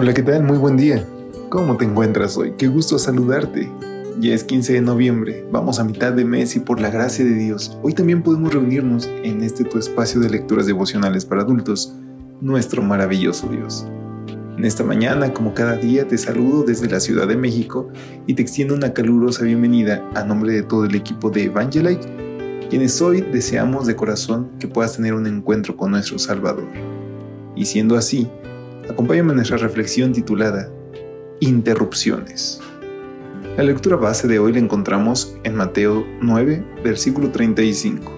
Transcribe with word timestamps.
Hola, 0.00 0.14
¿qué 0.14 0.22
tal? 0.22 0.44
Muy 0.44 0.58
buen 0.58 0.76
día. 0.76 1.04
¿Cómo 1.48 1.76
te 1.76 1.84
encuentras 1.84 2.36
hoy? 2.36 2.52
Qué 2.56 2.68
gusto 2.68 3.00
saludarte. 3.00 3.68
Ya 4.20 4.32
es 4.32 4.44
15 4.44 4.74
de 4.74 4.80
noviembre, 4.80 5.44
vamos 5.50 5.80
a 5.80 5.84
mitad 5.84 6.12
de 6.12 6.24
mes 6.24 6.54
y 6.54 6.60
por 6.60 6.80
la 6.80 6.88
gracia 6.88 7.24
de 7.24 7.34
Dios, 7.34 7.76
hoy 7.82 7.94
también 7.94 8.22
podemos 8.22 8.54
reunirnos 8.54 9.10
en 9.24 9.42
este 9.42 9.64
tu 9.64 9.76
espacio 9.76 10.20
de 10.20 10.30
lecturas 10.30 10.66
devocionales 10.66 11.24
para 11.24 11.42
adultos, 11.42 11.94
nuestro 12.40 12.80
maravilloso 12.80 13.48
Dios. 13.48 13.88
En 14.56 14.64
esta 14.64 14.84
mañana, 14.84 15.34
como 15.34 15.52
cada 15.52 15.74
día, 15.74 16.06
te 16.06 16.16
saludo 16.16 16.62
desde 16.62 16.88
la 16.88 17.00
Ciudad 17.00 17.26
de 17.26 17.36
México 17.36 17.88
y 18.28 18.34
te 18.34 18.42
extiendo 18.42 18.76
una 18.76 18.92
calurosa 18.92 19.42
bienvenida 19.42 20.08
a 20.14 20.22
nombre 20.22 20.52
de 20.52 20.62
todo 20.62 20.84
el 20.84 20.94
equipo 20.94 21.28
de 21.28 21.46
Evangelite, 21.46 22.06
quienes 22.70 23.02
hoy 23.02 23.22
deseamos 23.22 23.88
de 23.88 23.96
corazón 23.96 24.50
que 24.60 24.68
puedas 24.68 24.94
tener 24.94 25.14
un 25.14 25.26
encuentro 25.26 25.76
con 25.76 25.90
nuestro 25.90 26.20
Salvador. 26.20 26.68
Y 27.56 27.64
siendo 27.64 27.96
así, 27.96 28.28
Acompáñame 28.88 29.32
en 29.32 29.36
nuestra 29.36 29.58
reflexión 29.58 30.12
titulada 30.12 30.70
Interrupciones. 31.40 32.58
La 33.58 33.62
lectura 33.62 33.96
base 33.96 34.26
de 34.26 34.38
hoy 34.38 34.54
la 34.54 34.60
encontramos 34.60 35.36
en 35.44 35.56
Mateo 35.56 36.06
9, 36.22 36.64
versículo 36.82 37.30
35. 37.30 38.10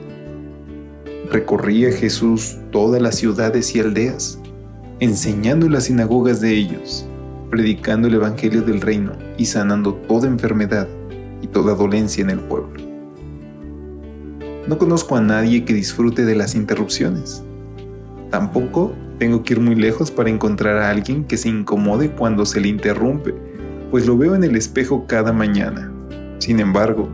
Recorría 1.33 1.91
Jesús 1.91 2.57
todas 2.71 3.03
las 3.03 3.17
ciudades 3.17 3.75
y 3.75 3.81
aldeas, 3.81 4.39
enseñando 5.01 5.67
en 5.67 5.73
las 5.73 5.85
sinagogas 5.85 6.41
de 6.41 6.55
ellos, 6.55 7.05
predicando 7.51 8.07
el 8.07 8.15
Evangelio 8.15 8.63
del 8.63 8.81
reino 8.81 9.13
y 9.37 9.47
sanando 9.47 9.95
toda 9.95 10.29
enfermedad 10.29 10.87
y 11.43 11.49
toda 11.49 11.75
dolencia 11.75 12.23
en 12.23 12.31
el 12.31 12.39
pueblo. 12.39 12.81
No 14.69 14.79
conozco 14.79 15.17
a 15.17 15.21
nadie 15.21 15.65
que 15.65 15.75
disfrute 15.75 16.25
de 16.25 16.37
las 16.37 16.55
interrupciones. 16.55 17.43
Tampoco 18.31 18.95
tengo 19.21 19.43
que 19.43 19.53
ir 19.53 19.61
muy 19.61 19.75
lejos 19.75 20.11
para 20.11 20.31
encontrar 20.31 20.79
a 20.79 20.89
alguien 20.89 21.25
que 21.25 21.37
se 21.37 21.51
incomode 21.51 22.11
cuando 22.11 22.47
se 22.47 22.59
le 22.59 22.69
interrumpe, 22.69 23.35
pues 23.91 24.07
lo 24.07 24.17
veo 24.17 24.35
en 24.35 24.43
el 24.45 24.57
espejo 24.57 25.05
cada 25.07 25.31
mañana. 25.31 25.93
Sin 26.39 26.59
embargo, 26.59 27.07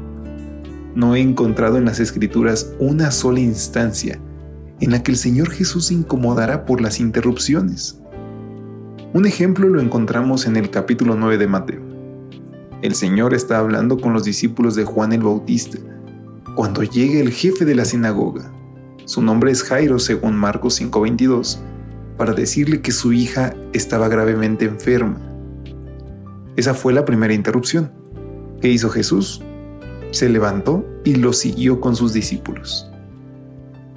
no 0.95 1.17
he 1.17 1.21
encontrado 1.21 1.79
en 1.79 1.85
las 1.85 1.99
escrituras 1.99 2.73
una 2.79 3.11
sola 3.11 3.41
instancia 3.41 4.21
en 4.81 4.93
la 4.93 5.03
que 5.03 5.11
el 5.11 5.17
Señor 5.17 5.51
Jesús 5.51 5.87
se 5.87 5.95
incomodará 5.95 6.65
por 6.65 6.81
las 6.81 7.01
interrupciones. 7.01 8.01
Un 9.13 9.27
ejemplo 9.27 9.69
lo 9.69 9.81
encontramos 9.81 10.47
en 10.47 10.55
el 10.55 10.71
capítulo 10.71 11.17
9 11.17 11.39
de 11.39 11.49
Mateo. 11.49 11.83
El 12.83 12.95
Señor 12.95 13.35
está 13.35 13.59
hablando 13.59 13.99
con 13.99 14.13
los 14.13 14.23
discípulos 14.23 14.77
de 14.77 14.85
Juan 14.85 15.13
el 15.13 15.25
Bautista 15.25 15.79
cuando 16.55 16.85
llega 16.85 17.19
el 17.19 17.33
jefe 17.33 17.65
de 17.65 17.75
la 17.75 17.85
sinagoga. 17.85 18.53
Su 19.07 19.23
nombre 19.23 19.51
es 19.51 19.65
Jairo 19.65 19.99
según 19.99 20.37
Marcos 20.37 20.81
5:22 20.81 21.59
para 22.17 22.33
decirle 22.33 22.81
que 22.81 22.93
su 22.93 23.13
hija 23.13 23.55
estaba 23.73 24.09
gravemente 24.09 24.65
enferma. 24.65 25.21
Esa 26.57 26.75
fue 26.75 26.93
la 26.93 27.05
primera 27.05 27.35
interrupción. 27.35 27.93
¿Qué 28.61 28.69
hizo 28.69 28.89
Jesús? 28.89 29.43
Se 30.11 30.29
levantó 30.29 30.85
y 31.05 31.17
lo 31.17 31.33
siguió 31.33 31.81
con 31.81 31.95
sus 31.95 32.13
discípulos. 32.13 32.91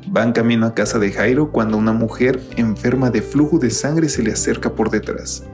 Van 0.07 0.33
camino 0.33 0.65
a 0.65 0.73
casa 0.73 0.99
de 0.99 1.11
Jairo 1.11 1.51
cuando 1.51 1.77
una 1.77 1.93
mujer 1.93 2.41
enferma 2.57 3.11
de 3.11 3.21
flujo 3.21 3.59
de 3.59 3.69
sangre 3.69 4.09
se 4.09 4.23
le 4.23 4.31
acerca 4.31 4.73
por 4.73 4.89
detrás. 4.89 5.45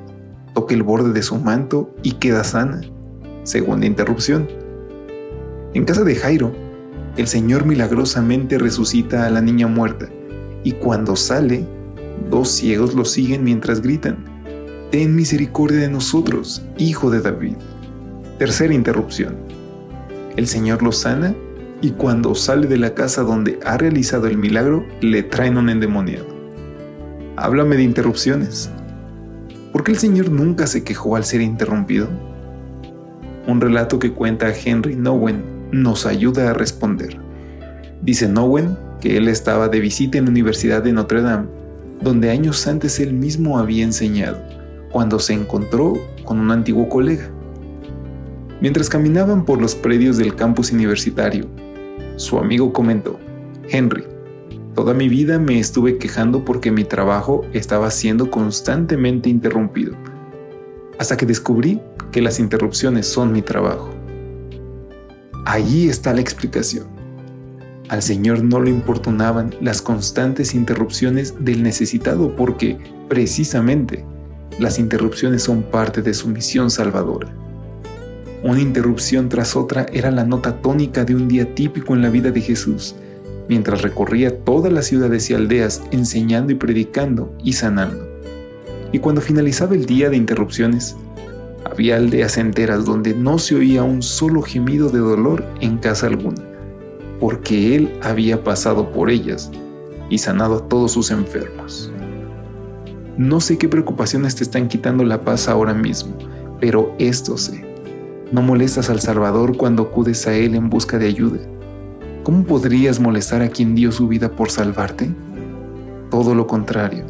Toca 0.53 0.73
el 0.73 0.83
borde 0.83 1.11
de 1.11 1.21
su 1.21 1.35
manto 1.37 1.93
y 2.01 2.13
queda 2.13 2.43
sana. 2.43 2.81
Segunda 3.43 3.85
interrupción. 3.85 4.47
En 5.73 5.83
casa 5.83 6.03
de 6.03 6.15
Jairo, 6.15 6.53
el 7.17 7.27
Señor 7.27 7.65
milagrosamente 7.65 8.57
resucita 8.57 9.25
a 9.25 9.29
la 9.29 9.41
niña 9.41 9.67
muerta 9.67 10.07
y 10.63 10.71
cuando 10.71 11.15
sale 11.15 11.67
Dos 12.29 12.49
ciegos 12.49 12.93
lo 12.95 13.05
siguen 13.05 13.43
mientras 13.43 13.81
gritan, 13.81 14.35
Ten 14.91 15.13
misericordia 15.15 15.79
de 15.79 15.89
nosotros, 15.89 16.63
hijo 16.77 17.09
de 17.09 17.19
David. 17.19 17.55
Tercera 18.37 18.73
interrupción. 18.73 19.35
El 20.37 20.47
Señor 20.47 20.83
lo 20.83 20.91
sana 20.91 21.35
y 21.81 21.91
cuando 21.91 22.33
sale 22.35 22.67
de 22.67 22.77
la 22.77 22.93
casa 22.93 23.23
donde 23.23 23.59
ha 23.65 23.77
realizado 23.77 24.27
el 24.27 24.37
milagro, 24.37 24.85
le 25.01 25.23
traen 25.23 25.57
un 25.57 25.69
endemoniado. 25.69 26.27
Háblame 27.35 27.75
de 27.75 27.83
interrupciones. 27.83 28.69
¿Por 29.73 29.83
qué 29.83 29.91
el 29.91 29.97
Señor 29.97 30.31
nunca 30.31 30.65
se 30.65 30.83
quejó 30.83 31.15
al 31.15 31.25
ser 31.25 31.41
interrumpido? 31.41 32.07
Un 33.47 33.59
relato 33.59 33.99
que 33.99 34.13
cuenta 34.13 34.53
Henry 34.55 34.95
Nowen 34.95 35.43
nos 35.71 36.05
ayuda 36.05 36.51
a 36.51 36.53
responder. 36.53 37.17
Dice 38.01 38.29
Nowen 38.29 38.77
que 39.01 39.17
él 39.17 39.27
estaba 39.27 39.67
de 39.67 39.81
visita 39.81 40.19
en 40.19 40.25
la 40.25 40.31
Universidad 40.31 40.83
de 40.83 40.93
Notre 40.93 41.21
Dame 41.21 41.54
donde 42.01 42.29
años 42.29 42.67
antes 42.67 42.99
él 42.99 43.13
mismo 43.13 43.57
había 43.57 43.83
enseñado, 43.83 44.41
cuando 44.91 45.19
se 45.19 45.33
encontró 45.33 45.93
con 46.23 46.39
un 46.39 46.51
antiguo 46.51 46.89
colega. 46.89 47.29
Mientras 48.61 48.89
caminaban 48.89 49.45
por 49.45 49.61
los 49.61 49.75
predios 49.75 50.17
del 50.17 50.35
campus 50.35 50.71
universitario, 50.71 51.47
su 52.15 52.37
amigo 52.37 52.71
comentó, 52.71 53.19
Henry, 53.69 54.05
toda 54.73 54.93
mi 54.93 55.09
vida 55.09 55.39
me 55.39 55.59
estuve 55.59 55.97
quejando 55.97 56.45
porque 56.45 56.71
mi 56.71 56.83
trabajo 56.83 57.41
estaba 57.53 57.91
siendo 57.91 58.31
constantemente 58.31 59.29
interrumpido, 59.29 59.95
hasta 60.97 61.17
que 61.17 61.25
descubrí 61.25 61.81
que 62.11 62.21
las 62.21 62.39
interrupciones 62.39 63.07
son 63.07 63.33
mi 63.33 63.41
trabajo. 63.41 63.89
Allí 65.45 65.89
está 65.89 66.13
la 66.13 66.21
explicación. 66.21 66.94
Al 67.87 68.01
Señor 68.01 68.43
no 68.43 68.61
le 68.61 68.71
importunaban 68.71 69.53
las 69.61 69.81
constantes 69.81 70.55
interrupciones 70.55 71.35
del 71.39 71.61
necesitado 71.61 72.35
porque, 72.35 72.79
precisamente, 73.07 74.03
las 74.57 74.79
interrupciones 74.79 75.43
son 75.43 75.61
parte 75.61 76.01
de 76.01 76.15
su 76.15 76.27
misión 76.27 76.71
salvadora. 76.71 77.31
Una 78.41 78.59
interrupción 78.59 79.29
tras 79.29 79.55
otra 79.55 79.85
era 79.93 80.09
la 80.09 80.23
nota 80.23 80.61
tónica 80.61 81.05
de 81.05 81.13
un 81.13 81.27
día 81.27 81.53
típico 81.53 81.93
en 81.93 82.01
la 82.01 82.09
vida 82.09 82.31
de 82.31 82.41
Jesús, 82.41 82.95
mientras 83.47 83.83
recorría 83.83 84.43
todas 84.43 84.73
las 84.73 84.87
ciudades 84.87 85.29
y 85.29 85.35
aldeas 85.35 85.83
enseñando 85.91 86.53
y 86.53 86.55
predicando 86.55 87.35
y 87.43 87.53
sanando. 87.53 88.03
Y 88.91 88.97
cuando 88.97 89.21
finalizaba 89.21 89.75
el 89.75 89.85
día 89.85 90.09
de 90.09 90.17
interrupciones, 90.17 90.95
había 91.63 91.97
aldeas 91.97 92.37
enteras 92.39 92.85
donde 92.85 93.13
no 93.13 93.37
se 93.37 93.55
oía 93.55 93.83
un 93.83 94.01
solo 94.01 94.41
gemido 94.41 94.89
de 94.89 94.99
dolor 94.99 95.45
en 95.61 95.77
casa 95.77 96.07
alguna 96.07 96.54
porque 97.19 97.75
Él 97.75 97.99
había 98.01 98.43
pasado 98.43 98.91
por 98.91 99.09
ellas 99.09 99.51
y 100.09 100.17
sanado 100.17 100.57
a 100.57 100.67
todos 100.67 100.91
sus 100.91 101.11
enfermos. 101.11 101.91
No 103.17 103.39
sé 103.39 103.57
qué 103.57 103.69
preocupaciones 103.69 104.35
te 104.35 104.43
están 104.43 104.67
quitando 104.67 105.03
la 105.03 105.21
paz 105.21 105.47
ahora 105.47 105.73
mismo, 105.73 106.13
pero 106.59 106.93
esto 106.99 107.37
sé. 107.37 107.65
No 108.31 108.41
molestas 108.41 108.89
al 108.89 108.99
Salvador 108.99 109.55
cuando 109.55 109.83
acudes 109.83 110.27
a 110.27 110.33
Él 110.33 110.55
en 110.55 110.69
busca 110.69 110.97
de 110.97 111.07
ayuda. 111.07 111.39
¿Cómo 112.23 112.43
podrías 112.43 112.99
molestar 112.99 113.41
a 113.41 113.49
quien 113.49 113.75
dio 113.75 113.91
su 113.91 114.07
vida 114.07 114.31
por 114.31 114.49
salvarte? 114.49 115.09
Todo 116.09 116.35
lo 116.35 116.47
contrario. 116.47 117.05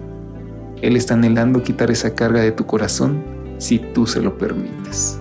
Él 0.82 0.96
está 0.96 1.14
anhelando 1.14 1.64
quitar 1.64 1.90
esa 1.90 2.14
carga 2.14 2.42
de 2.42 2.52
tu 2.52 2.66
corazón 2.66 3.24
si 3.58 3.80
tú 3.80 4.06
se 4.06 4.22
lo 4.22 4.38
permites. 4.38 5.20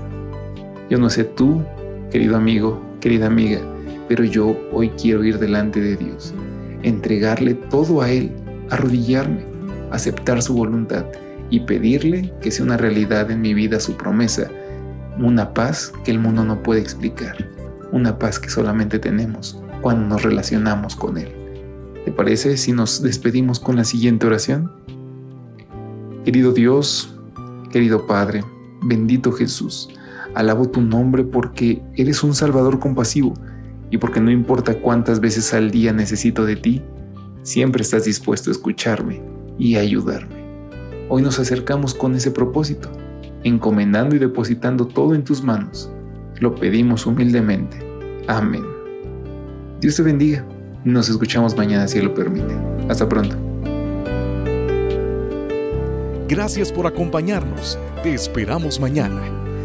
Yo 0.91 0.99
no 0.99 1.09
sé 1.09 1.25
tú, 1.25 1.63
querido 2.11 2.37
amigo, 2.37 2.83
querida 3.01 3.27
amiga, 3.27 3.61
pero 4.09 4.25
yo 4.25 4.57
hoy 4.73 4.91
quiero 4.91 5.25
ir 5.25 5.39
delante 5.39 5.81
de 5.81 5.97
Dios, 5.97 6.35
entregarle 6.83 7.55
todo 7.55 8.03
a 8.03 8.11
Él, 8.11 8.33
arrodillarme, 8.71 9.45
aceptar 9.91 10.43
su 10.43 10.55
voluntad 10.55 11.07
y 11.51 11.61
pedirle 11.61 12.33
que 12.41 12.51
sea 12.51 12.65
una 12.65 12.77
realidad 12.77 13.31
en 13.31 13.41
mi 13.41 13.55
vida 13.55 13.81
su 13.81 13.97
promesa, 13.97 14.51
una 15.19 15.55
paz 15.55 15.93
que 16.05 16.11
el 16.11 16.19
mundo 16.19 16.45
no 16.45 16.63
puede 16.63 16.81
explicar, 16.81 17.49
una 17.93 18.19
paz 18.19 18.39
que 18.39 18.51
solamente 18.51 18.99
tenemos 18.99 19.61
cuando 19.81 20.07
nos 20.07 20.23
relacionamos 20.23 20.97
con 20.97 21.19
Él. 21.19 21.29
¿Te 22.05 22.13
parece 22.13 22.57
si 22.57 22.73
nos 22.73 23.03
despedimos 23.03 23.61
con 23.61 23.77
la 23.77 23.85
siguiente 23.85 24.27
oración? 24.27 24.71
Querido 26.25 26.53
Dios, 26.53 27.15
querido 27.71 28.07
Padre, 28.07 28.43
bendito 28.83 29.33
Jesús, 29.33 29.89
alabo 30.35 30.69
tu 30.69 30.81
nombre 30.81 31.25
porque 31.25 31.83
eres 31.97 32.23
un 32.23 32.35
Salvador 32.35 32.79
compasivo 32.79 33.35
y 33.95 33.97
porque 33.97 34.19
no 34.19 34.33
importa 34.33 34.75
cuántas 34.75 35.21
veces 35.21 35.55
al 35.55 35.71
día 35.71 35.93
necesito 35.93 36.45
de 36.45 36.57
ti, 36.57 36.83
siempre 37.45 37.83
estás 37.83 38.07
dispuesto 38.07 38.51
a 38.51 38.53
escucharme 38.53 39.23
y 39.57 39.77
ayudarme. 39.77 40.35
Hoy 41.09 41.23
nos 41.23 41.39
acercamos 41.39 41.95
con 41.95 42.17
ese 42.17 42.33
propósito, 42.33 42.91
encomendando 43.45 44.17
y 44.17 44.19
depositando 44.19 44.89
todo 44.89 45.15
en 45.15 45.23
tus 45.23 45.45
manos. 45.45 45.93
Lo 46.41 46.57
pedimos 46.57 47.07
humildemente. 47.07 47.79
Amén. 48.27 48.65
Dios 49.81 49.95
te 49.95 50.03
bendiga. 50.03 50.45
Nos 50.85 51.09
escuchamos 51.09 51.57
mañana 51.57 51.87
si 51.87 52.03
lo 52.03 52.13
permite. 52.15 52.53
Hasta 52.89 53.09
pronto. 53.09 53.37
Gracias 56.29 56.73
por 56.73 56.89
acompañarnos. 56.89 57.79
Te 58.03 58.13
esperamos 58.13 58.81
mañana. 58.81 59.44